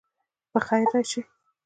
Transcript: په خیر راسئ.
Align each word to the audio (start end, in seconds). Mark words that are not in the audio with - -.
په 0.51 0.59
خیر 0.67 0.87
راسئ. 0.93 1.21